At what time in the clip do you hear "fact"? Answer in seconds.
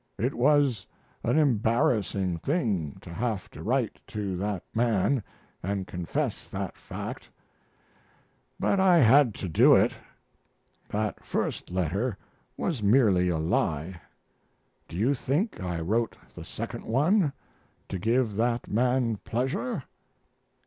6.75-7.29